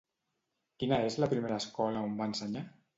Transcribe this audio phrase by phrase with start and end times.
[0.85, 2.69] Quina és la primera escola on va ensenyar?